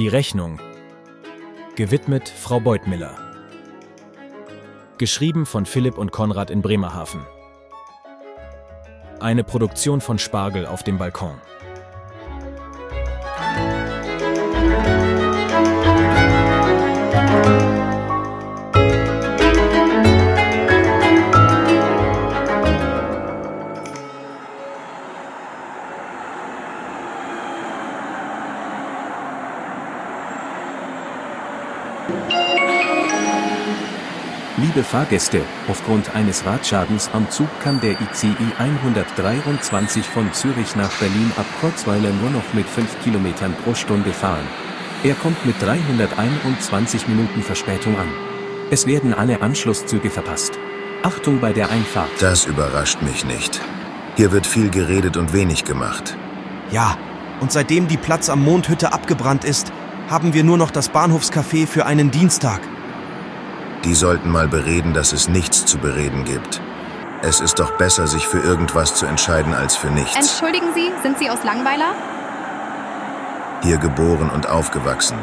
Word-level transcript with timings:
Die 0.00 0.08
Rechnung. 0.08 0.58
Gewidmet 1.76 2.26
Frau 2.26 2.58
Beutmiller. 2.58 3.18
Geschrieben 4.96 5.44
von 5.44 5.66
Philipp 5.66 5.98
und 5.98 6.10
Konrad 6.10 6.50
in 6.50 6.62
Bremerhaven. 6.62 7.20
Eine 9.20 9.44
Produktion 9.44 10.00
von 10.00 10.18
Spargel 10.18 10.64
auf 10.64 10.82
dem 10.82 10.96
Balkon. 10.96 11.38
Liebe 34.72 34.84
Fahrgäste, 34.84 35.40
aufgrund 35.66 36.14
eines 36.14 36.46
Radschadens 36.46 37.10
am 37.12 37.28
Zug 37.28 37.48
kann 37.60 37.80
der 37.80 38.00
ICI 38.00 38.36
123 38.56 40.06
von 40.06 40.32
Zürich 40.32 40.76
nach 40.76 40.92
Berlin 41.00 41.32
ab 41.36 41.46
Kurzweiler 41.60 42.10
nur 42.22 42.30
noch 42.30 42.54
mit 42.54 42.68
5 42.68 43.02
km 43.02 43.52
pro 43.64 43.74
Stunde 43.74 44.12
fahren. 44.12 44.46
Er 45.02 45.14
kommt 45.14 45.44
mit 45.44 45.60
321 45.60 47.08
Minuten 47.08 47.42
Verspätung 47.42 47.98
an. 47.98 48.06
Es 48.70 48.86
werden 48.86 49.12
alle 49.12 49.42
Anschlusszüge 49.42 50.08
verpasst. 50.08 50.52
Achtung 51.02 51.40
bei 51.40 51.52
der 51.52 51.68
Einfahrt. 51.70 52.10
Das 52.20 52.46
überrascht 52.46 53.02
mich 53.02 53.24
nicht. 53.24 53.60
Hier 54.14 54.30
wird 54.30 54.46
viel 54.46 54.70
geredet 54.70 55.16
und 55.16 55.32
wenig 55.32 55.64
gemacht. 55.64 56.16
Ja, 56.70 56.96
und 57.40 57.50
seitdem 57.50 57.88
die 57.88 57.96
Platz 57.96 58.28
am 58.28 58.44
Mondhütte 58.44 58.92
abgebrannt 58.92 59.42
ist, 59.42 59.72
haben 60.08 60.32
wir 60.32 60.44
nur 60.44 60.58
noch 60.58 60.70
das 60.70 60.92
Bahnhofscafé 60.92 61.66
für 61.66 61.86
einen 61.86 62.12
Dienstag. 62.12 62.60
Die 63.84 63.94
sollten 63.94 64.30
mal 64.30 64.46
bereden, 64.46 64.92
dass 64.92 65.12
es 65.12 65.28
nichts 65.28 65.64
zu 65.64 65.78
bereden 65.78 66.24
gibt. 66.24 66.60
Es 67.22 67.40
ist 67.40 67.58
doch 67.58 67.72
besser, 67.72 68.06
sich 68.06 68.26
für 68.26 68.40
irgendwas 68.40 68.94
zu 68.94 69.06
entscheiden, 69.06 69.54
als 69.54 69.76
für 69.76 69.90
nichts. 69.90 70.16
Entschuldigen 70.16 70.74
Sie, 70.74 70.90
sind 71.02 71.18
Sie 71.18 71.30
aus 71.30 71.44
Langweiler? 71.44 71.94
Hier 73.62 73.78
geboren 73.78 74.30
und 74.30 74.48
aufgewachsen. 74.48 75.18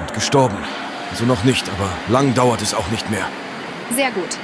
Und 0.00 0.14
gestorben. 0.14 0.56
Also 1.10 1.24
noch 1.24 1.44
nicht, 1.44 1.68
aber 1.70 1.88
lang 2.08 2.34
dauert 2.34 2.62
es 2.62 2.74
auch 2.74 2.88
nicht 2.88 3.10
mehr. 3.10 3.26
Sehr 3.90 4.10
gut. 4.10 4.38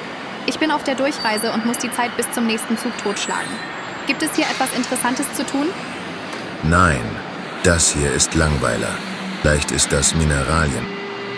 Ich 0.46 0.58
bin 0.58 0.70
auf 0.70 0.82
der 0.84 0.94
Durchreise 0.94 1.52
und 1.52 1.66
muss 1.66 1.78
die 1.78 1.90
Zeit 1.92 2.16
bis 2.16 2.30
zum 2.32 2.46
nächsten 2.46 2.76
Zug 2.76 2.96
totschlagen. 2.98 3.50
Gibt 4.06 4.22
es 4.22 4.34
hier 4.34 4.46
etwas 4.46 4.72
Interessantes 4.76 5.32
zu 5.34 5.44
tun? 5.44 5.66
Nein, 6.64 7.02
das 7.62 7.92
hier 7.92 8.12
ist 8.12 8.34
Langweiler. 8.34 8.90
Vielleicht 9.40 9.70
ist 9.70 9.92
das 9.92 10.14
Mineralien, 10.14 10.86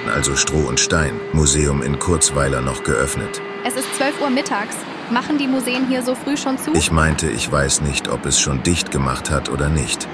also 0.08 0.36
Stroh 0.36 0.68
und 0.68 0.80
Stein, 0.80 1.12
Museum 1.32 1.82
in 1.82 1.98
Kurzweiler 1.98 2.60
noch 2.60 2.82
geöffnet. 2.82 3.40
Es 3.64 3.74
ist 3.74 3.94
12 3.96 4.20
Uhr 4.20 4.30
mittags. 4.30 4.76
Machen 5.10 5.38
die 5.38 5.46
Museen 5.46 5.86
hier 5.86 6.02
so 6.02 6.14
früh 6.14 6.36
schon 6.36 6.58
zu? 6.58 6.72
Ich 6.74 6.90
meinte, 6.90 7.28
ich 7.28 7.50
weiß 7.50 7.82
nicht, 7.82 8.08
ob 8.08 8.24
es 8.26 8.40
schon 8.40 8.62
dicht 8.62 8.90
gemacht 8.90 9.30
hat 9.30 9.48
oder 9.50 9.68
nicht. 9.68 10.08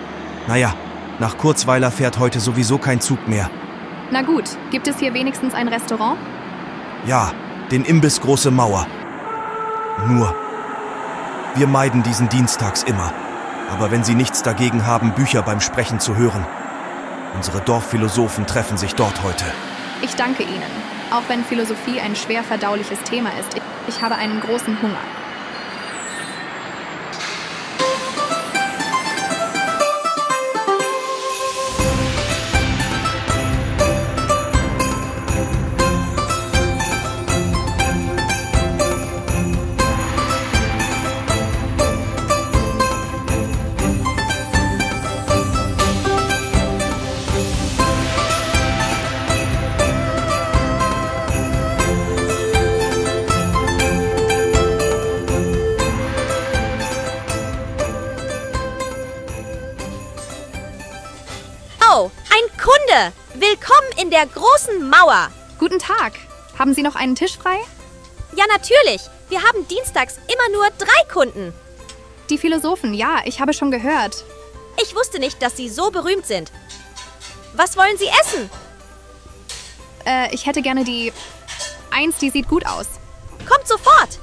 Naja, 0.49 0.75
nach 1.19 1.39
Kurzweiler 1.39 1.91
fährt 1.91 2.19
heute 2.19 2.41
sowieso 2.41 2.79
kein 2.79 3.01
Zug 3.01 3.29
mehr. 3.29 3.51
Na 4.11 4.23
gut, 4.23 4.45
gibt 4.71 4.89
es 4.89 4.99
hier 4.99 5.15
wenigstens 5.15 5.55
ein 5.55 5.69
Restaurant? 5.69 6.19
Ja, 7.07 7.33
den 7.71 7.85
Imbiss 7.85 8.21
Große 8.21 8.51
Mauer. 8.51 8.87
Nur, 10.09 10.35
wir 11.55 11.67
meiden 11.67 12.03
diesen 12.03 12.29
Dienstags 12.29 12.83
immer. 12.83 13.13
Aber 13.71 13.91
wenn 13.93 14.03
Sie 14.03 14.15
nichts 14.15 14.43
dagegen 14.43 14.87
haben, 14.87 15.13
Bücher 15.13 15.43
beim 15.43 15.61
Sprechen 15.61 16.01
zu 16.01 16.17
hören, 16.17 16.45
unsere 17.37 17.61
Dorfphilosophen 17.61 18.47
treffen 18.47 18.77
sich 18.77 18.95
dort 18.95 19.23
heute. 19.23 19.45
Ich 20.03 20.15
danke 20.15 20.43
Ihnen. 20.43 20.63
Auch 21.11 21.29
wenn 21.29 21.45
Philosophie 21.45 22.01
ein 22.01 22.17
schwer 22.17 22.43
verdauliches 22.43 23.03
Thema 23.03 23.31
ist, 23.39 23.61
ich, 23.87 24.01
habe 24.01 24.15
einen 24.15 24.41
großen 24.41 24.81
Hunger. 24.81 25.01
In 64.11 64.17
der 64.17 64.27
großen 64.27 64.91
Mauer! 64.91 65.31
Guten 65.61 65.79
Tag. 65.79 66.15
Haben 66.59 66.75
Sie 66.75 66.83
noch 66.83 66.97
einen 66.97 67.15
Tisch 67.15 67.39
frei? 67.39 67.59
Ja, 68.35 68.45
natürlich. 68.49 69.03
Wir 69.29 69.41
haben 69.41 69.69
dienstags 69.69 70.17
immer 70.17 70.59
nur 70.59 70.67
drei 70.79 71.13
Kunden. 71.13 71.55
Die 72.29 72.37
Philosophen, 72.37 72.93
ja, 72.93 73.21
ich 73.25 73.41
habe 73.41 73.53
schon 73.53 73.71
gehört. 73.71 74.25
Ich 74.83 74.97
wusste 74.97 75.21
nicht, 75.21 75.41
dass 75.41 75.57
Sie 75.57 75.69
so 75.69 75.93
berühmt 75.93 76.27
sind. 76.27 76.51
Was 77.53 77.77
wollen 77.77 77.97
Sie 77.99 78.09
essen? 78.09 78.51
Äh, 80.05 80.35
ich 80.35 80.45
hätte 80.45 80.63
gerne 80.63 80.83
die. 80.83 81.13
Eins, 81.93 82.17
die 82.19 82.31
sieht 82.31 82.49
gut 82.49 82.67
aus. 82.67 82.87
Kommt 83.49 83.69
sofort! 83.69 84.19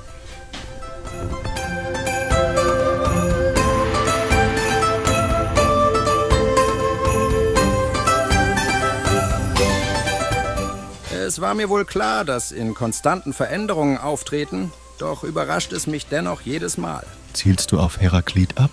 Es 11.28 11.42
war 11.42 11.56
mir 11.56 11.68
wohl 11.68 11.84
klar, 11.84 12.24
dass 12.24 12.54
in 12.54 12.74
konstanten 12.74 13.34
Veränderungen 13.34 13.98
auftreten, 13.98 14.72
doch 14.98 15.26
überrascht 15.26 15.74
es 15.74 15.86
mich 15.86 16.06
dennoch 16.06 16.40
jedes 16.40 16.78
Mal. 16.78 17.06
Zielst 17.34 17.74
du 17.74 17.82
auf 17.82 18.00
Heraklit 18.00 18.58
ab? 18.58 18.72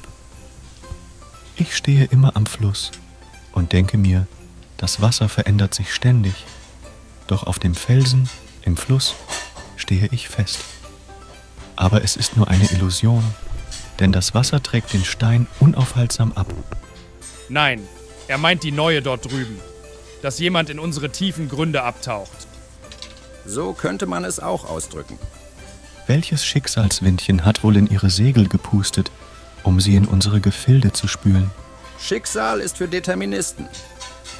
Ich 1.56 1.76
stehe 1.76 2.04
immer 2.04 2.36
am 2.36 2.46
Fluss 2.46 2.92
und 3.50 3.72
denke 3.72 3.98
mir, 3.98 4.28
das 4.76 5.02
Wasser 5.02 5.28
verändert 5.28 5.74
sich 5.74 5.92
ständig. 5.92 6.46
Doch 7.26 7.42
auf 7.42 7.58
dem 7.58 7.74
Felsen, 7.74 8.28
im 8.62 8.76
Fluss, 8.76 9.16
stehe 9.74 10.08
ich 10.12 10.28
fest. 10.28 10.60
Aber 11.74 12.04
es 12.04 12.14
ist 12.14 12.36
nur 12.36 12.46
eine 12.46 12.70
Illusion, 12.70 13.24
denn 13.98 14.12
das 14.12 14.32
Wasser 14.32 14.62
trägt 14.62 14.92
den 14.92 15.04
Stein 15.04 15.48
unaufhaltsam 15.58 16.30
ab. 16.36 16.46
Nein, 17.48 17.80
er 18.28 18.38
meint 18.38 18.62
die 18.62 18.70
neue 18.70 19.02
dort 19.02 19.24
drüben. 19.24 19.58
Dass 20.24 20.38
jemand 20.38 20.70
in 20.70 20.78
unsere 20.78 21.10
tiefen 21.10 21.50
Gründe 21.50 21.82
abtaucht. 21.82 22.46
So 23.44 23.74
könnte 23.74 24.06
man 24.06 24.24
es 24.24 24.40
auch 24.40 24.64
ausdrücken. 24.64 25.18
Welches 26.06 26.46
Schicksalswindchen 26.46 27.44
hat 27.44 27.62
wohl 27.62 27.76
in 27.76 27.86
ihre 27.86 28.08
Segel 28.08 28.48
gepustet, 28.48 29.10
um 29.64 29.80
sie 29.80 29.96
in 29.96 30.06
unsere 30.06 30.40
Gefilde 30.40 30.92
zu 30.92 31.08
spülen? 31.08 31.50
Schicksal 32.00 32.60
ist 32.60 32.78
für 32.78 32.88
Deterministen. 32.88 33.68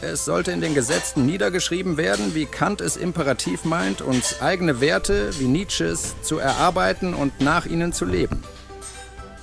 Es 0.00 0.25
sollte 0.25 0.53
in 0.53 0.62
den 0.62 0.73
Gesetzen 0.73 1.26
niedergeschrieben 1.26 1.99
werden, 1.99 2.35
wie 2.35 2.47
Kant 2.47 2.81
es 2.81 2.97
imperativ 2.97 3.67
meint, 3.67 4.00
uns 4.00 4.41
eigene 4.41 4.81
Werte, 4.81 5.38
wie 5.38 5.49
Nietzsches, 5.49 6.14
zu 6.23 6.38
erarbeiten 6.38 7.12
und 7.12 7.43
nach 7.43 7.67
ihnen 7.67 7.93
zu 7.93 8.06
leben. 8.06 8.43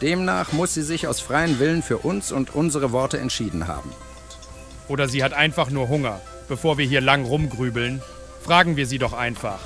Demnach 0.02 0.54
muss 0.54 0.74
sie 0.74 0.82
sich 0.82 1.06
aus 1.06 1.20
freien 1.20 1.60
Willen 1.60 1.84
für 1.84 2.00
uns 2.00 2.32
und 2.32 2.56
unsere 2.56 2.92
Worte 2.92 3.20
entschieden 3.20 3.68
haben. 3.68 3.92
Oder 4.88 5.08
sie 5.08 5.24
hat 5.24 5.34
einfach 5.34 5.70
nur 5.70 5.88
Hunger. 5.88 6.20
Bevor 6.52 6.78
wir 6.78 6.86
hier 6.86 7.00
lang 7.00 7.24
rumgrübeln, 7.24 8.02
fragen 8.44 8.76
wir 8.76 8.86
sie 8.86 8.98
doch 8.98 9.14
einfach. 9.14 9.60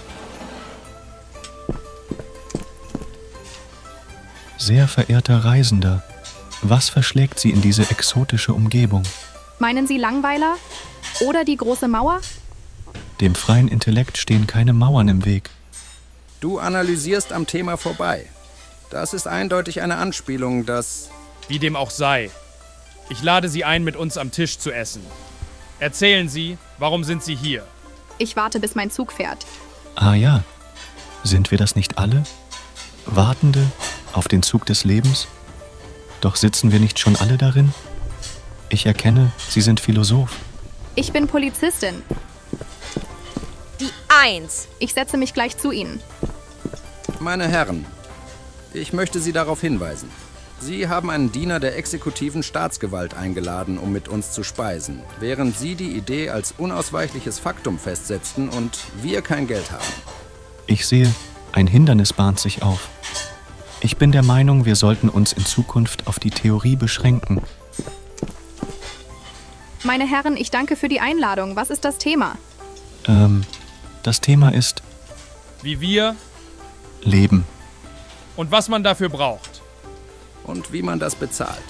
Sehr 4.60 4.88
verehrter 4.88 5.44
Reisender, 5.46 6.04
was 6.62 6.90
verschlägt 6.90 7.40
Sie 7.40 7.50
in 7.50 7.64
diese 7.64 7.90
exotische 7.90 8.54
Umgebung? 8.54 9.02
Meinen 9.58 9.88
Sie 9.88 9.98
Langweiler? 9.98 10.58
Oder 11.22 11.44
die 11.44 11.58
große 11.58 11.88
Mauer? 11.88 12.22
Dem 13.20 13.34
freien 13.34 13.68
Intellekt 13.68 14.20
stehen 14.20 14.46
keine 14.46 14.74
Mauern 14.74 15.08
im 15.08 15.26
Weg. 15.26 15.50
Du 16.40 16.60
analysierst 16.60 17.34
am 17.34 17.48
Thema 17.48 17.78
vorbei. 17.78 18.28
Das 18.92 19.16
ist 19.16 19.26
eindeutig 19.26 19.82
eine 19.82 19.96
Anspielung, 19.96 20.68
dass 20.68 21.10
Wie 21.48 21.58
dem 21.58 21.76
auch 21.76 21.90
sei. 21.90 22.30
Ich 23.10 23.24
lade 23.24 23.50
Sie 23.50 23.64
ein, 23.66 23.84
mit 23.84 23.96
uns 23.96 24.20
am 24.20 24.30
Tisch 24.30 24.60
zu 24.60 24.72
essen. 24.72 25.02
Erzählen 25.80 26.30
Sie, 26.30 26.58
warum 26.78 27.04
sind 27.04 27.24
Sie 27.24 27.36
hier? 27.36 27.66
Ich 28.18 28.36
warte, 28.36 28.60
bis 28.60 28.76
mein 28.76 28.92
Zug 28.92 29.12
fährt. 29.12 29.46
Ah 29.96 30.14
ja, 30.14 30.44
sind 31.24 31.52
wir 31.52 31.58
das 31.58 31.76
nicht 31.76 31.98
alle? 31.98 32.24
Wartende 33.06 33.66
auf 34.14 34.28
den 34.28 34.42
Zug 34.42 34.66
des 34.66 34.84
Lebens? 34.84 35.28
Doch 36.22 36.36
sitzen 36.38 36.72
wir 36.72 36.80
nicht 36.80 36.98
schon 36.98 37.16
alle 37.18 37.38
darin? 37.38 37.74
Ich 38.70 38.86
erkenne, 38.86 39.32
Sie 39.50 39.62
sind 39.62 39.80
Philosoph. 39.80 40.36
Ich 40.96 41.12
bin 41.12 41.28
Polizistin. 41.28 42.02
Die 43.80 43.90
Eins. 44.08 44.70
Ich 44.80 44.94
setze 44.94 45.18
mich 45.18 45.34
gleich 45.34 45.58
zu 45.58 45.72
Ihnen. 45.72 46.00
Meine 47.20 47.48
Herren, 47.48 47.86
ich 48.74 48.94
möchte 48.94 49.20
Sie 49.20 49.34
darauf 49.34 49.62
hinweisen. 49.62 50.10
Sie 50.60 50.88
haben 50.88 51.10
einen 51.10 51.32
Diener 51.32 51.60
der 51.60 51.78
exekutiven 51.78 52.42
Staatsgewalt 52.42 53.14
eingeladen, 53.14 53.78
um 53.78 53.92
mit 53.92 54.08
uns 54.08 54.32
zu 54.32 54.44
speisen, 54.44 55.02
während 55.20 55.58
Sie 55.58 55.76
die 55.76 55.92
Idee 55.96 56.30
als 56.30 56.54
unausweichliches 56.58 57.40
Faktum 57.40 57.78
festsetzten 57.78 58.50
und 58.50 58.78
wir 59.02 59.22
kein 59.22 59.48
Geld 59.48 59.72
haben. 59.72 59.84
Ich 60.66 60.88
sehe, 60.88 61.14
ein 61.52 61.68
Hindernis 61.68 62.14
bahnt 62.14 62.40
sich 62.40 62.64
auf. 62.64 62.90
Ich 63.82 63.98
bin 63.98 64.12
der 64.12 64.24
Meinung, 64.24 64.66
wir 64.66 64.76
sollten 64.76 65.10
uns 65.10 65.34
in 65.34 65.46
Zukunft 65.46 66.08
auf 66.08 66.18
die 66.20 66.32
Theorie 66.32 66.76
beschränken. 66.76 67.42
Meine 69.84 70.08
Herren, 70.10 70.36
ich 70.38 70.50
danke 70.50 70.76
für 70.76 70.88
die 70.88 71.00
Einladung. 71.00 71.56
Was 71.56 71.70
ist 71.70 71.86
das 71.86 72.00
Thema? 72.00 72.38
Ähm, 73.08 73.44
das 74.02 74.22
Thema 74.22 74.50
ist 74.50 74.82
Wie 75.62 75.80
wir 75.80 76.16
Leben. 77.04 77.46
und 78.36 78.50
was 78.52 78.68
man 78.70 78.84
dafür 78.84 79.10
braucht. 79.10 79.55
Und 80.46 80.72
wie 80.72 80.82
man 80.82 81.00
das 81.00 81.16
bezahlt. 81.16 81.64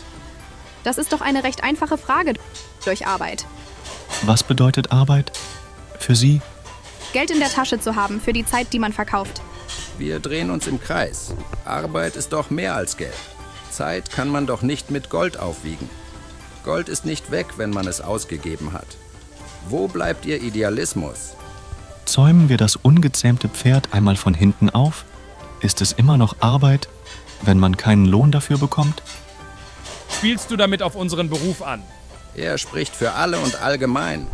Das 0.84 0.98
ist 0.98 1.14
doch 1.14 1.22
eine 1.22 1.44
recht 1.44 1.64
einfache 1.64 1.98
Frage 1.98 2.34
durch 2.84 3.08
Arbeit. 3.08 3.46
Was 4.24 4.44
bedeutet 4.44 4.92
Arbeit? 4.92 5.32
Für 6.00 6.16
Sie? 6.16 6.42
Geld 7.14 7.32
in 7.32 7.40
der 7.40 7.50
Tasche 7.50 7.80
zu 7.80 7.96
haben 7.96 8.20
für 8.20 8.34
die 8.34 8.46
Zeit, 8.46 8.74
die 8.74 8.80
man 8.80 8.94
verkauft. 8.94 9.42
Wir 9.98 10.20
drehen 10.20 10.50
uns 10.52 10.68
im 10.68 10.80
Kreis. 10.80 11.34
Arbeit 11.64 12.16
ist 12.16 12.34
doch 12.34 12.50
mehr 12.50 12.76
als 12.76 12.98
Geld. 12.98 13.14
Zeit 13.72 14.12
kann 14.12 14.30
man 14.30 14.46
doch 14.46 14.62
nicht 14.62 14.92
mit 14.92 15.10
Gold 15.10 15.40
aufwiegen. 15.40 15.90
Gold 16.64 16.90
ist 16.90 17.06
nicht 17.06 17.32
weg, 17.32 17.58
wenn 17.58 17.70
man 17.70 17.88
es 17.88 18.02
ausgegeben 18.02 18.74
hat. 18.74 18.88
Wo 19.70 19.88
bleibt 19.88 20.26
Ihr 20.26 20.42
Idealismus? 20.42 21.36
Zäumen 22.06 22.50
wir 22.50 22.58
das 22.58 22.76
ungezähmte 22.76 23.50
Pferd 23.50 23.94
einmal 23.94 24.16
von 24.16 24.34
hinten 24.34 24.70
auf? 24.70 25.06
Ist 25.62 25.82
es 25.82 25.92
immer 25.92 26.18
noch 26.18 26.36
Arbeit, 26.40 26.90
wenn 27.42 27.60
man 27.60 27.78
keinen 27.78 28.06
Lohn 28.06 28.32
dafür 28.32 28.58
bekommt? 28.58 29.02
Spielst 30.10 30.52
du 30.52 30.56
damit 30.56 30.82
auf 30.82 30.96
unseren 30.96 31.30
Beruf 31.30 31.62
an? 31.62 31.84
Er 32.36 32.58
spricht 32.58 32.96
für 32.96 33.14
alle 33.14 33.40
und 33.40 33.62
allgemein. 33.62 34.28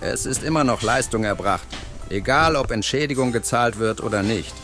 Es 0.00 0.26
ist 0.26 0.42
immer 0.42 0.64
noch 0.64 0.82
Leistung 0.82 1.24
erbracht, 1.24 1.66
egal 2.10 2.56
ob 2.56 2.70
Entschädigung 2.70 3.32
gezahlt 3.32 3.78
wird 3.78 4.02
oder 4.02 4.22
nicht. 4.22 4.54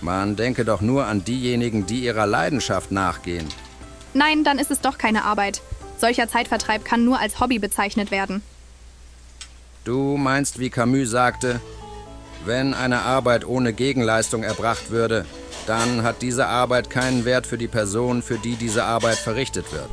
Man 0.00 0.36
denke 0.36 0.64
doch 0.64 0.80
nur 0.80 1.06
an 1.06 1.24
diejenigen, 1.24 1.86
die 1.86 2.00
ihrer 2.04 2.26
Leidenschaft 2.26 2.90
nachgehen. 2.90 3.48
Nein, 4.14 4.44
dann 4.44 4.58
ist 4.58 4.70
es 4.70 4.80
doch 4.80 4.98
keine 4.98 5.24
Arbeit. 5.24 5.62
Solcher 5.96 6.28
Zeitvertreib 6.28 6.84
kann 6.84 7.04
nur 7.04 7.20
als 7.20 7.38
Hobby 7.38 7.58
bezeichnet 7.58 8.10
werden. 8.10 8.42
Du 9.84 10.16
meinst, 10.16 10.58
wie 10.58 10.70
Camus 10.70 11.10
sagte, 11.10 11.60
wenn 12.44 12.74
eine 12.74 13.02
Arbeit 13.02 13.44
ohne 13.44 13.72
Gegenleistung 13.72 14.42
erbracht 14.42 14.90
würde, 14.90 15.24
dann 15.66 16.02
hat 16.02 16.22
diese 16.22 16.46
Arbeit 16.46 16.90
keinen 16.90 17.24
Wert 17.24 17.46
für 17.46 17.58
die 17.58 17.68
Person, 17.68 18.22
für 18.22 18.38
die 18.38 18.56
diese 18.56 18.84
Arbeit 18.84 19.18
verrichtet 19.18 19.72
wird. 19.72 19.90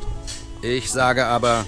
Ich 0.62 0.90
sage 0.90 1.26
aber, 1.26 1.64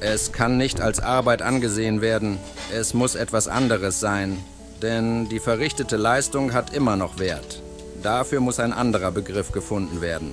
es 0.00 0.32
kann 0.32 0.56
nicht 0.56 0.80
als 0.80 1.00
Arbeit 1.00 1.42
angesehen 1.42 2.00
werden, 2.00 2.38
es 2.72 2.94
muss 2.94 3.14
etwas 3.14 3.48
anderes 3.48 4.00
sein, 4.00 4.42
denn 4.82 5.28
die 5.28 5.40
verrichtete 5.40 5.96
Leistung 5.96 6.52
hat 6.52 6.72
immer 6.72 6.96
noch 6.96 7.18
Wert. 7.18 7.62
Dafür 8.02 8.40
muss 8.40 8.60
ein 8.60 8.72
anderer 8.72 9.10
Begriff 9.10 9.52
gefunden 9.52 10.00
werden. 10.00 10.32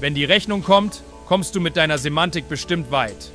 Wenn 0.00 0.14
die 0.14 0.24
Rechnung 0.24 0.62
kommt, 0.62 1.02
kommst 1.26 1.56
du 1.56 1.60
mit 1.60 1.76
deiner 1.76 1.98
Semantik 1.98 2.48
bestimmt 2.48 2.90
weit. 2.90 3.32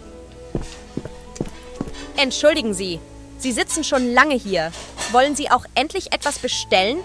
Entschuldigen 2.15 2.73
Sie. 2.73 2.99
Sie 3.37 3.51
sitzen 3.51 3.83
schon 3.83 4.13
lange 4.13 4.35
hier. 4.35 4.71
Wollen 5.11 5.35
Sie 5.35 5.51
auch 5.51 5.65
endlich 5.75 6.13
etwas 6.13 6.39
bestellen? 6.39 6.99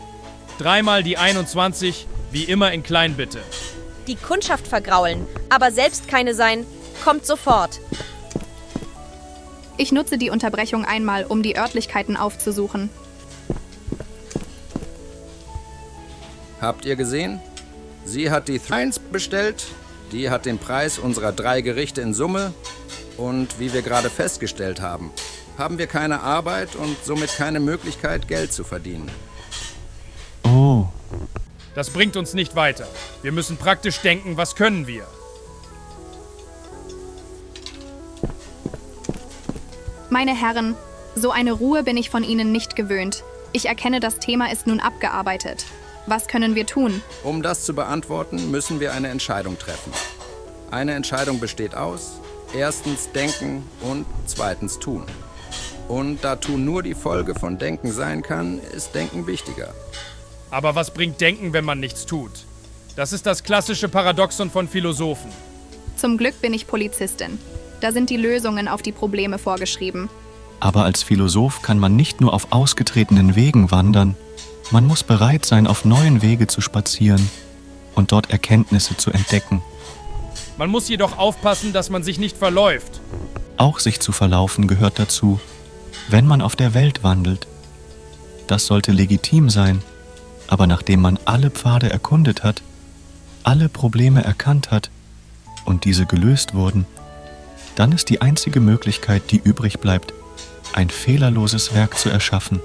Dreimal 0.59 1.05
die 1.05 1.17
21, 1.17 2.09
wie 2.33 2.43
immer 2.43 2.73
in 2.73 2.83
klein 2.83 3.15
bitte. 3.15 3.39
Die 4.09 4.17
Kundschaft 4.17 4.67
vergraulen, 4.67 5.25
aber 5.51 5.71
selbst 5.71 6.09
keine 6.09 6.35
sein, 6.35 6.67
kommt 7.05 7.25
sofort. 7.25 7.79
Ich 9.77 9.93
nutze 9.93 10.19
die 10.19 10.31
Unterbrechung 10.31 10.85
einmal, 10.85 11.25
um 11.25 11.45
die 11.45 11.57
Örtlichkeiten 11.57 12.17
aufzusuchen. 12.17 12.91
Habt 16.61 16.85
ihr 16.85 16.97
gesehen? 16.97 17.41
Sie 18.05 18.33
hat 18.33 18.49
die 18.49 18.61
1 18.69 18.99
bestellt, 18.99 19.65
die 20.11 20.29
hat 20.29 20.45
den 20.45 20.59
Preis 20.59 20.99
unserer 20.99 21.31
drei 21.31 21.61
Gerichte 21.61 22.01
in 22.01 22.15
Summe 22.15 22.53
und 23.17 23.61
wie 23.61 23.73
wir 23.73 23.83
gerade 23.83 24.11
festgestellt 24.11 24.81
haben, 24.81 25.13
haben 25.57 25.79
wir 25.79 25.87
keine 25.87 26.21
Arbeit 26.23 26.75
und 26.75 26.97
somit 27.05 27.37
keine 27.37 27.61
Möglichkeit, 27.61 28.27
Geld 28.27 28.53
zu 28.53 28.65
verdienen. 28.65 29.09
Das 31.79 31.91
bringt 31.91 32.17
uns 32.17 32.35
nicht 32.35 32.57
weiter. 32.57 32.89
Wir 33.23 33.31
müssen 33.31 33.57
praktisch 33.57 34.01
denken, 34.01 34.37
was 34.37 34.57
können 34.57 34.89
wir? 34.89 35.07
Meine 40.11 40.35
Herren, 40.35 40.75
so 41.15 41.31
eine 41.31 41.53
Ruhe 41.53 41.85
bin 41.85 41.97
ich 41.97 42.11
von 42.11 42.25
Ihnen 42.25 42.51
nicht 42.51 42.75
gewöhnt. 42.75 43.23
Ich 43.53 43.67
erkenne, 43.67 44.01
das 44.01 44.19
Thema 44.19 44.51
ist 44.51 44.67
nun 44.67 44.81
abgearbeitet. 44.81 45.67
Was 46.07 46.27
können 46.27 46.57
wir 46.57 46.67
tun? 46.67 47.01
Um 47.23 47.43
das 47.43 47.65
zu 47.65 47.75
beantworten, 47.75 48.51
müssen 48.51 48.81
wir 48.81 48.93
eine 48.93 49.07
Entscheidung 49.07 49.57
treffen. 49.57 49.93
Eine 50.73 50.95
Entscheidung 50.95 51.39
besteht 51.39 51.77
aus, 51.77 52.15
erstens 52.57 53.13
denken 53.13 53.63
und 53.83 54.05
zweitens 54.27 54.81
tun. 54.81 55.05
Und 55.87 56.25
da 56.25 56.35
tun 56.35 56.65
nur 56.65 56.83
die 56.83 56.97
Folge 56.97 57.37
von 57.37 57.57
Denken 57.57 57.93
sein 57.93 58.23
kann, 58.23 58.59
ist 58.59 58.97
Denken 58.97 59.29
wichtiger. 59.29 59.73
Aber 60.51 60.75
was 60.75 60.93
bringt 60.93 61.21
Denken, 61.21 61.53
wenn 61.53 61.65
man 61.65 61.81
nichts 61.81 62.07
tut? 62.07 62.31
Das 62.97 63.13
ist 63.13 63.27
das 63.27 63.43
klassische 63.45 63.89
Paradoxon 63.89 64.51
von 64.51 64.67
Philosophen. 64.69 65.31
Zum 65.97 66.17
Glück 66.17 66.41
bin 66.41 66.53
ich 66.55 66.67
Polizistin. 66.67 67.39
Da 67.81 67.93
sind 67.93 68.11
die 68.11 68.17
Lösungen 68.17 68.67
auf 68.69 68.83
die 68.83 68.93
Probleme 68.93 69.39
vorgeschrieben. 69.39 70.09
aber 70.61 70.83
als 70.85 71.05
Philosoph 71.05 71.63
kann 71.63 71.79
man 71.79 71.95
nicht 71.95 72.21
nur 72.21 72.35
auf 72.35 72.49
ausgetretenen 72.51 73.37
Wegen 73.37 73.71
wandern, 73.71 74.17
man 74.73 74.85
muss 74.87 75.05
bereit 75.05 75.45
sein, 75.47 75.69
auf 75.69 75.85
neuen 75.85 76.21
Wege 76.21 76.49
zu 76.49 76.61
spazieren 76.61 77.31
und 77.95 78.11
dort 78.11 78.31
Erkenntnisse 78.31 78.97
zu 78.97 79.13
entdecken. 79.13 79.63
Man 80.57 80.69
muss 80.69 80.89
jedoch 80.89 81.17
aufpassen, 81.17 81.73
dass 81.73 81.91
man 81.91 82.03
sich 82.03 82.19
nicht 82.19 82.37
verläuft. 82.37 83.01
Auch 83.57 83.79
sich 83.79 84.01
zu 84.01 84.11
verlaufen 84.11 84.67
gehört 84.67 84.99
dazu, 84.99 85.39
wenn 86.09 86.27
man 86.27 86.43
auf 86.43 86.57
der 86.57 86.75
Welt 86.75 87.05
wandelt. 87.05 87.47
Das 88.49 88.67
sollte 88.67 88.91
legitim 88.93 89.51
sein, 89.51 89.83
aber 90.49 90.67
nachdem 90.67 91.01
man 91.01 91.19
alle 91.25 91.51
Pfade 91.51 91.91
erkundet 91.91 92.43
hat, 92.43 92.63
alle 93.45 93.69
Probleme 93.69 94.25
erkannt 94.25 94.71
hat 94.71 94.91
und 95.65 95.85
diese 95.85 96.07
gelöst 96.07 96.55
wurden, 96.55 96.87
dann 97.77 97.93
ist 97.93 98.09
die 98.09 98.21
einzige 98.21 98.61
Möglichkeit, 98.61 99.31
die 99.31 99.39
übrig 99.39 99.79
bleibt, 99.79 100.13
ein 100.73 100.91
fehlerloses 100.91 101.75
Werk 101.75 101.97
zu 101.97 102.09
erschaffen. 102.09 102.61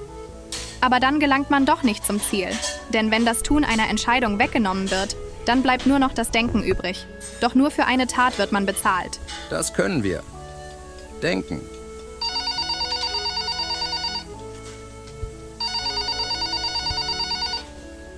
Aber 0.81 0.99
dann 0.99 1.19
gelangt 1.19 1.49
man 1.49 1.65
doch 1.65 1.83
nicht 1.83 2.05
zum 2.05 2.19
Ziel. 2.19 2.49
Denn 2.89 3.11
wenn 3.11 3.25
das 3.25 3.43
Tun 3.43 3.63
einer 3.63 3.89
Entscheidung 3.89 4.39
weggenommen 4.39 4.91
wird, 4.91 5.15
dann 5.45 5.61
bleibt 5.61 5.85
nur 5.85 5.99
noch 5.99 6.13
das 6.13 6.31
Denken 6.31 6.63
übrig. 6.63 7.05
Doch 7.41 7.55
nur 7.55 7.71
für 7.71 7.85
eine 7.85 8.07
Tat 8.07 8.37
wird 8.37 8.51
man 8.51 8.65
bezahlt. 8.65 9.19
Das 9.49 9.73
können 9.73 10.03
wir. 10.03 10.23
Denken. 11.21 11.61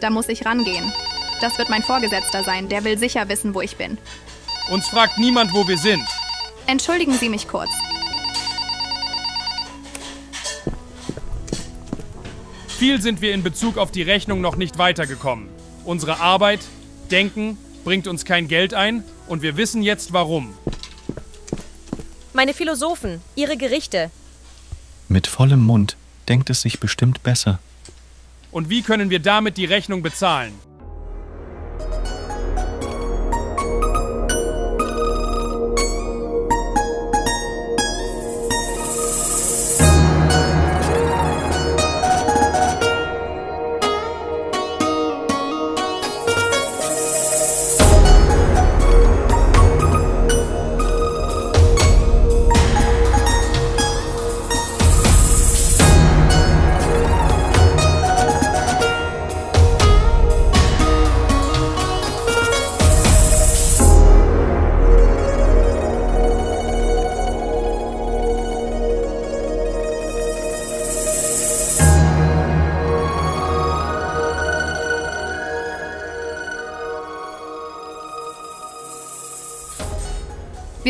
Da 0.06 0.12
muss 0.12 0.30
ich 0.30 0.46
rangehen. 0.46 0.94
Das 1.42 1.58
wird 1.58 1.70
mein 1.70 1.82
Vorgesetzter 1.82 2.44
sein, 2.44 2.70
der 2.70 2.84
will 2.84 2.96
sicher 2.96 3.28
wissen, 3.28 3.56
wo 3.56 3.62
ich 3.62 3.76
bin. 3.76 3.98
Uns 4.70 4.88
fragt 4.88 5.18
niemand, 5.18 5.52
wo 5.52 5.68
wir 5.68 5.80
sind. 5.80 6.06
Entschuldigen 6.68 7.14
Sie 7.14 7.28
mich 7.28 7.48
kurz. 7.48 7.72
Viel 12.68 13.02
sind 13.02 13.20
wir 13.22 13.34
in 13.34 13.42
Bezug 13.42 13.80
auf 13.80 13.90
die 13.90 14.04
Rechnung 14.04 14.42
noch 14.42 14.58
nicht 14.58 14.78
weitergekommen. 14.78 15.50
Unsere 15.86 16.20
Arbeit, 16.20 16.60
Denken, 17.10 17.58
bringt 17.84 18.06
uns 18.06 18.26
kein 18.26 18.48
Geld 18.48 18.76
ein 18.76 19.04
und 19.26 19.42
wir 19.42 19.58
wissen 19.58 19.82
jetzt 19.82 20.14
warum. 20.14 20.54
Meine 22.32 22.54
Philosophen, 22.54 23.24
ihre 23.34 23.58
Gerichte. 23.58 24.12
Mit 25.10 25.26
vollem 25.26 25.64
Mund 25.64 25.98
denkt 26.30 26.52
es 26.52 26.62
sich 26.62 26.80
bestimmt 26.80 27.24
besser. 27.24 27.58
Und 28.56 28.70
wie 28.70 28.84
können 28.84 29.10
wir 29.10 29.20
damit 29.20 29.58
die 29.58 29.66
Rechnung 29.66 30.02
bezahlen? 30.02 30.54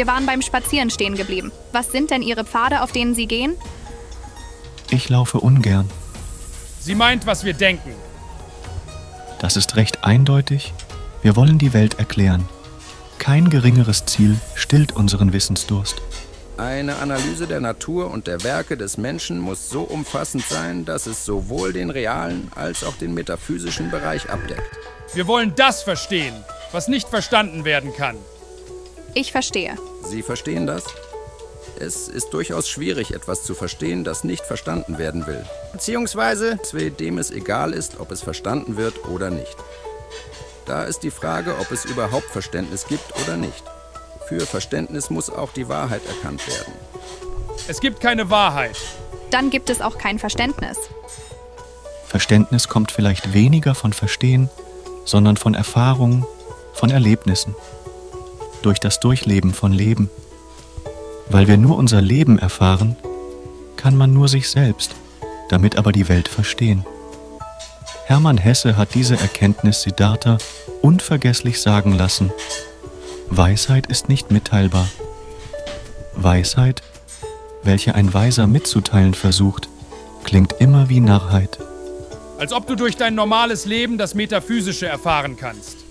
Wir 0.05 0.11
waren 0.11 0.27
beim 0.27 0.43
Spazieren 0.43 0.91
stehen 0.91 1.15
geblieben. 1.15 1.51
Was 1.71 1.91
sind 1.91 2.11
denn 2.11 2.21
Ihre 2.21 2.45
Pfade, 2.45 2.83
auf 2.83 2.91
denen 2.91 3.15
Sie 3.15 3.25
gehen? 3.25 3.55
Ich 4.91 5.09
laufe 5.09 5.39
ungern. 5.39 5.89
Sie 6.79 6.93
meint, 6.93 7.25
was 7.25 7.43
wir 7.43 7.53
denken. 7.55 7.89
Das 9.39 9.57
ist 9.57 9.77
recht 9.77 10.03
eindeutig. 10.03 10.73
Wir 11.23 11.35
wollen 11.35 11.57
die 11.57 11.73
Welt 11.73 11.97
erklären. 11.97 12.47
Kein 13.17 13.49
geringeres 13.49 14.05
Ziel 14.05 14.37
stillt 14.53 14.95
unseren 14.95 15.33
Wissensdurst. 15.33 16.03
Eine 16.57 16.97
Analyse 16.97 17.47
der 17.47 17.59
Natur 17.59 18.11
und 18.11 18.27
der 18.27 18.43
Werke 18.43 18.77
des 18.77 18.99
Menschen 18.99 19.39
muss 19.39 19.71
so 19.71 19.81
umfassend 19.81 20.45
sein, 20.45 20.85
dass 20.85 21.07
es 21.07 21.25
sowohl 21.25 21.73
den 21.73 21.89
realen 21.89 22.51
als 22.53 22.83
auch 22.83 22.95
den 22.95 23.15
metaphysischen 23.15 23.89
Bereich 23.89 24.29
abdeckt. 24.29 24.77
Wir 25.15 25.25
wollen 25.25 25.53
das 25.55 25.81
verstehen, 25.81 26.35
was 26.71 26.87
nicht 26.87 27.09
verstanden 27.09 27.65
werden 27.65 27.91
kann. 27.91 28.17
Ich 29.15 29.31
verstehe. 29.31 29.77
Sie 30.07 30.21
verstehen 30.21 30.67
das? 30.67 30.85
Es 31.79 32.07
ist 32.07 32.29
durchaus 32.29 32.69
schwierig, 32.69 33.13
etwas 33.13 33.43
zu 33.43 33.53
verstehen, 33.53 34.03
das 34.03 34.23
nicht 34.23 34.45
verstanden 34.45 34.97
werden 34.97 35.27
will. 35.27 35.45
Beziehungsweise, 35.73 36.57
dem 36.99 37.17
es 37.17 37.31
egal 37.31 37.73
ist, 37.73 37.99
ob 37.99 38.11
es 38.11 38.21
verstanden 38.21 38.77
wird 38.77 39.07
oder 39.09 39.29
nicht. 39.29 39.57
Da 40.65 40.83
ist 40.83 40.99
die 41.03 41.11
Frage, 41.11 41.55
ob 41.59 41.71
es 41.71 41.85
überhaupt 41.85 42.29
Verständnis 42.31 42.87
gibt 42.87 43.03
oder 43.23 43.35
nicht. 43.35 43.63
Für 44.27 44.41
Verständnis 44.41 45.09
muss 45.09 45.29
auch 45.29 45.51
die 45.51 45.67
Wahrheit 45.69 46.01
erkannt 46.07 46.47
werden. 46.47 46.73
Es 47.67 47.79
gibt 47.81 47.99
keine 47.99 48.29
Wahrheit. 48.29 48.77
Dann 49.31 49.49
gibt 49.49 49.69
es 49.69 49.81
auch 49.81 49.97
kein 49.97 50.17
Verständnis. 50.17 50.77
Verständnis 52.07 52.67
kommt 52.67 52.91
vielleicht 52.91 53.33
weniger 53.33 53.75
von 53.75 53.91
Verstehen, 53.91 54.49
sondern 55.03 55.37
von 55.37 55.53
Erfahrungen, 55.53 56.25
von 56.73 56.89
Erlebnissen. 56.89 57.55
Durch 58.65 58.79
das 58.79 58.99
Durchleben 58.99 59.53
von 59.53 59.71
Leben. 59.71 60.09
Weil 61.29 61.47
wir 61.47 61.55
nur 61.55 61.77
unser 61.77 62.01
Leben 62.01 62.39
erfahren, 62.39 62.95
kann 63.77 63.95
man 63.95 64.11
nur 64.11 64.27
sich 64.27 64.49
selbst, 64.49 64.95
damit 65.49 65.77
aber 65.77 65.91
die 65.91 66.09
Welt 66.09 66.27
verstehen. 66.27 66.83
Hermann 68.07 68.39
Hesse 68.39 68.75
hat 68.75 68.95
diese 68.95 69.19
Erkenntnis 69.19 69.83
Siddhartha 69.83 70.39
unvergesslich 70.81 71.61
sagen 71.61 71.95
lassen. 71.95 72.31
Weisheit 73.29 73.85
ist 73.85 74.09
nicht 74.09 74.31
mitteilbar. 74.31 74.87
Weisheit, 76.15 76.81
welche 77.61 77.93
ein 77.93 78.15
Weiser 78.15 78.47
mitzuteilen 78.47 79.13
versucht, 79.13 79.69
klingt 80.23 80.53
immer 80.53 80.89
wie 80.89 81.01
Narrheit. 81.01 81.59
Als 82.39 82.51
ob 82.51 82.65
du 82.65 82.73
durch 82.73 82.97
dein 82.97 83.13
normales 83.13 83.67
Leben 83.67 83.99
das 83.99 84.15
Metaphysische 84.15 84.87
erfahren 84.87 85.37
kannst. 85.37 85.84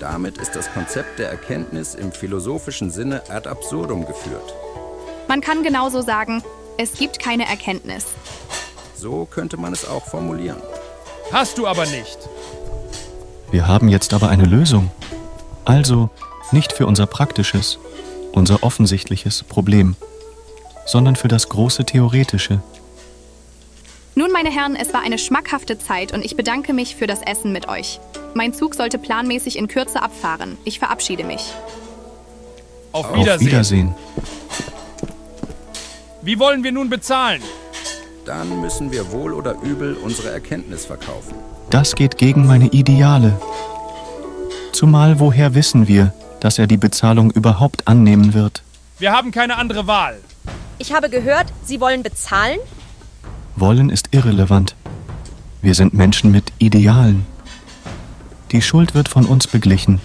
Damit 0.00 0.38
ist 0.38 0.56
das 0.56 0.72
Konzept 0.72 1.18
der 1.18 1.28
Erkenntnis 1.28 1.94
im 1.94 2.10
philosophischen 2.10 2.90
Sinne 2.90 3.22
ad 3.28 3.46
absurdum 3.46 4.06
geführt. 4.06 4.54
Man 5.28 5.42
kann 5.42 5.62
genauso 5.62 6.00
sagen, 6.00 6.42
es 6.78 6.94
gibt 6.94 7.18
keine 7.18 7.46
Erkenntnis. 7.46 8.06
So 8.96 9.26
könnte 9.26 9.58
man 9.58 9.74
es 9.74 9.86
auch 9.86 10.06
formulieren. 10.06 10.56
Hast 11.30 11.58
du 11.58 11.66
aber 11.66 11.84
nicht. 11.84 12.18
Wir 13.50 13.68
haben 13.68 13.88
jetzt 13.88 14.14
aber 14.14 14.30
eine 14.30 14.46
Lösung. 14.46 14.90
Also 15.66 16.08
nicht 16.50 16.72
für 16.72 16.86
unser 16.86 17.04
praktisches, 17.04 17.78
unser 18.32 18.62
offensichtliches 18.62 19.42
Problem, 19.42 19.96
sondern 20.86 21.14
für 21.14 21.28
das 21.28 21.50
große 21.50 21.84
Theoretische. 21.84 22.62
Nun, 24.14 24.32
meine 24.32 24.50
Herren, 24.50 24.76
es 24.76 24.94
war 24.94 25.02
eine 25.02 25.18
schmackhafte 25.18 25.78
Zeit 25.78 26.12
und 26.12 26.24
ich 26.24 26.36
bedanke 26.36 26.72
mich 26.72 26.96
für 26.96 27.06
das 27.06 27.20
Essen 27.20 27.52
mit 27.52 27.68
euch. 27.68 28.00
Mein 28.34 28.54
Zug 28.54 28.74
sollte 28.74 28.98
planmäßig 28.98 29.58
in 29.58 29.68
Kürze 29.68 30.02
abfahren. 30.02 30.56
Ich 30.64 30.78
verabschiede 30.78 31.24
mich. 31.24 31.52
Auf 32.92 33.12
Wiedersehen. 33.14 33.34
Auf 33.34 33.40
Wiedersehen. 33.40 33.94
Wie 36.22 36.38
wollen 36.38 36.62
wir 36.62 36.72
nun 36.72 36.90
bezahlen? 36.90 37.42
Dann 38.26 38.60
müssen 38.60 38.92
wir 38.92 39.10
wohl 39.10 39.32
oder 39.32 39.56
übel 39.62 39.94
unsere 39.94 40.30
Erkenntnis 40.30 40.84
verkaufen. 40.86 41.34
Das 41.70 41.94
geht 41.94 42.18
gegen 42.18 42.46
meine 42.46 42.66
Ideale. 42.66 43.40
Zumal 44.72 45.18
woher 45.18 45.54
wissen 45.54 45.88
wir, 45.88 46.12
dass 46.40 46.58
er 46.58 46.66
die 46.66 46.76
Bezahlung 46.76 47.30
überhaupt 47.30 47.88
annehmen 47.88 48.34
wird? 48.34 48.62
Wir 48.98 49.12
haben 49.12 49.30
keine 49.30 49.56
andere 49.56 49.86
Wahl. 49.86 50.18
Ich 50.78 50.92
habe 50.92 51.10
gehört, 51.10 51.46
Sie 51.64 51.80
wollen 51.80 52.02
bezahlen? 52.02 52.58
Wollen 53.56 53.90
ist 53.90 54.08
irrelevant. 54.12 54.76
Wir 55.62 55.74
sind 55.74 55.94
Menschen 55.94 56.30
mit 56.30 56.52
Idealen. 56.58 57.26
Die 58.52 58.62
Schuld 58.62 58.94
wird 58.94 59.08
von 59.08 59.26
uns 59.26 59.46
beglichen. 59.46 60.00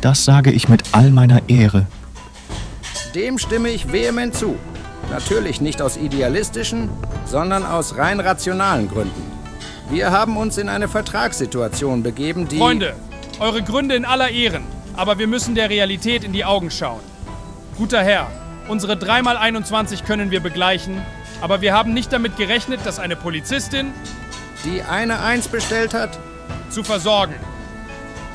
Das 0.00 0.24
sage 0.24 0.50
ich 0.50 0.68
mit 0.68 0.82
all 0.92 1.10
meiner 1.10 1.48
Ehre. 1.48 1.86
Dem 3.14 3.38
stimme 3.38 3.68
ich 3.68 3.92
vehement 3.92 4.34
zu. 4.34 4.56
Natürlich 5.10 5.60
nicht 5.60 5.82
aus 5.82 5.98
idealistischen, 5.98 6.88
sondern 7.26 7.66
aus 7.66 7.98
rein 7.98 8.20
rationalen 8.20 8.88
Gründen. 8.88 9.30
Wir 9.90 10.10
haben 10.10 10.36
uns 10.38 10.56
in 10.56 10.68
eine 10.68 10.88
Vertragssituation 10.88 12.02
begeben, 12.02 12.48
die... 12.48 12.58
Freunde, 12.58 12.94
eure 13.40 13.62
Gründe 13.62 13.94
in 13.94 14.04
aller 14.04 14.30
Ehren, 14.30 14.62
aber 14.96 15.18
wir 15.18 15.26
müssen 15.26 15.54
der 15.54 15.68
Realität 15.68 16.24
in 16.24 16.32
die 16.32 16.44
Augen 16.44 16.70
schauen. 16.70 17.00
Guter 17.76 18.02
Herr, 18.02 18.30
unsere 18.68 18.94
3x21 18.94 20.04
können 20.04 20.30
wir 20.30 20.40
begleichen, 20.40 21.02
aber 21.40 21.60
wir 21.60 21.74
haben 21.74 21.92
nicht 21.92 22.12
damit 22.12 22.36
gerechnet, 22.36 22.80
dass 22.84 22.98
eine 22.98 23.16
Polizistin, 23.16 23.88
die 24.64 24.82
eine 24.82 25.20
Eins 25.20 25.48
bestellt 25.48 25.92
hat, 25.92 26.18
zu 26.70 26.84
versorgen. 26.84 27.34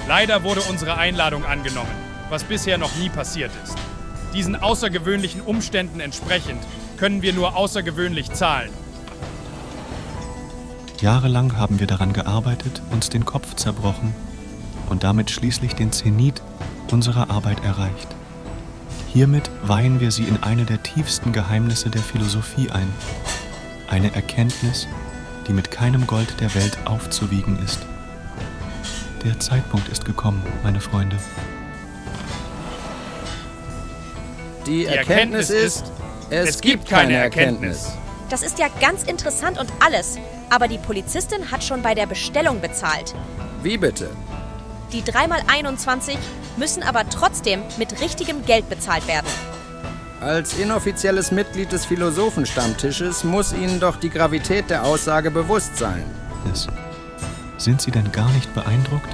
Leider 0.08 0.44
wurde 0.44 0.62
unsere 0.62 0.98
Einladung 0.98 1.46
angenommen, 1.46 1.90
was 2.30 2.44
bisher 2.44 2.78
noch 2.78 2.96
nie 2.98 3.10
passiert 3.10 3.52
ist. 3.64 3.76
Diesen 4.34 4.56
außergewöhnlichen 4.56 5.42
Umständen 5.42 6.00
entsprechend 6.00 6.62
können 6.98 7.22
wir 7.22 7.34
nur 7.34 7.56
außergewöhnlich 7.56 8.32
zahlen. 8.32 8.70
Jahrelang 11.02 11.58
haben 11.58 11.80
wir 11.80 11.88
daran 11.88 12.14
gearbeitet, 12.14 12.82
uns 12.92 13.10
den 13.10 13.26
Kopf 13.26 13.56
zerbrochen 13.56 14.14
und 14.90 15.04
damit 15.04 15.32
schließlich 15.32 15.74
den 15.74 15.92
Zenit 15.92 16.42
unserer 16.92 17.30
Arbeit 17.30 17.64
erreicht. 17.64 18.08
Hiermit 19.12 19.50
weihen 19.64 20.00
wir 20.00 20.12
sie 20.12 20.24
in 20.24 20.44
eine 20.44 20.66
der 20.66 20.84
tiefsten 20.84 21.32
Geheimnisse 21.32 21.90
der 21.90 22.02
Philosophie 22.02 22.70
ein. 22.70 22.88
Eine 23.90 24.14
Erkenntnis, 24.14 24.88
die 25.48 25.54
mit 25.54 25.72
keinem 25.72 26.06
Gold 26.06 26.40
der 26.40 26.54
Welt 26.54 26.78
aufzuwiegen 26.86 27.58
ist. 27.64 27.86
Der 29.26 29.40
Zeitpunkt 29.40 29.88
ist 29.90 30.06
gekommen, 30.06 30.44
meine 30.62 30.80
Freunde. 30.80 31.18
Die 34.68 34.86
Erkenntnis 34.86 35.50
ist, 35.50 35.92
es 36.30 36.62
gibt 36.62 36.88
keine 36.88 37.14
Erkenntnis. 37.14 37.92
Das 38.30 38.44
ist 38.44 38.60
ja 38.60 38.68
ganz 38.80 39.02
interessant 39.02 39.60
und 39.60 39.72
alles. 39.84 40.20
Aber 40.52 40.68
die 40.68 40.78
Polizistin 40.78 41.50
hat 41.52 41.64
schon 41.64 41.82
bei 41.82 41.96
der 41.96 42.06
Bestellung 42.06 42.62
bezahlt. 42.62 43.16
Wie 43.64 43.80
bitte? 43.80 44.12
Die 44.94 45.02
3x21 45.02 46.18
müssen 46.58 46.84
aber 46.84 47.10
trotzdem 47.10 47.62
mit 47.80 48.00
richtigem 48.02 48.46
Geld 48.46 48.70
bezahlt 48.70 49.08
werden. 49.08 49.28
Als 50.22 50.54
inoffizielles 50.54 51.32
Mitglied 51.32 51.72
des 51.72 51.86
Philosophenstammtisches 51.86 53.24
muss 53.24 53.54
Ihnen 53.54 53.80
doch 53.80 53.96
die 53.96 54.12
Gravität 54.12 54.70
der 54.70 54.84
Aussage 54.84 55.32
bewusst 55.32 55.78
sein. 55.78 56.06
Ist. 56.54 56.70
Sind 57.58 57.82
Sie 57.82 57.92
denn 57.92 58.12
gar 58.12 58.32
nicht 58.32 58.54
beeindruckt? 58.54 59.10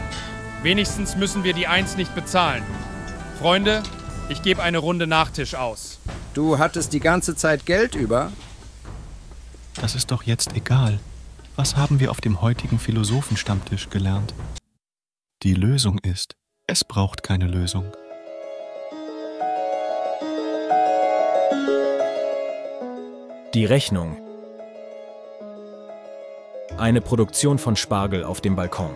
Wenigstens 0.63 1.15
müssen 1.15 1.43
wir 1.43 1.53
die 1.53 1.67
Eins 1.67 1.97
nicht 1.97 2.13
bezahlen. 2.15 2.63
Freunde, 3.39 3.81
ich 4.29 4.41
gebe 4.41 4.61
eine 4.61 4.77
Runde 4.77 5.07
Nachtisch 5.07 5.55
aus. 5.55 5.99
Du 6.33 6.59
hattest 6.59 6.93
die 6.93 6.99
ganze 6.99 7.35
Zeit 7.35 7.65
Geld 7.65 7.95
über? 7.95 8.31
Das 9.75 9.95
ist 9.95 10.11
doch 10.11 10.23
jetzt 10.23 10.55
egal. 10.55 10.99
Was 11.55 11.75
haben 11.75 11.99
wir 11.99 12.11
auf 12.11 12.21
dem 12.21 12.41
heutigen 12.41 12.79
Philosophenstammtisch 12.79 13.89
gelernt? 13.89 14.33
Die 15.43 15.53
Lösung 15.53 15.97
ist, 15.99 16.35
es 16.67 16.83
braucht 16.83 17.23
keine 17.23 17.47
Lösung. 17.47 17.85
Die 23.53 23.65
Rechnung. 23.65 24.20
Eine 26.77 27.01
Produktion 27.01 27.57
von 27.57 27.75
Spargel 27.75 28.23
auf 28.23 28.41
dem 28.41 28.55
Balkon. 28.55 28.91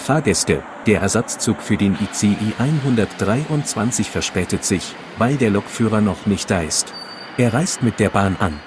Fahrgäste, 0.00 0.62
der 0.86 1.00
Ersatzzug 1.02 1.62
für 1.62 1.76
den 1.76 1.96
ICI 2.00 2.54
123 2.58 4.10
verspätet 4.10 4.64
sich, 4.64 4.96
weil 5.18 5.36
der 5.36 5.50
Lokführer 5.50 6.00
noch 6.00 6.26
nicht 6.26 6.50
da 6.50 6.62
ist. 6.62 6.92
Er 7.36 7.54
reist 7.54 7.82
mit 7.82 8.00
der 8.00 8.10
Bahn 8.10 8.36
an. 8.40 8.58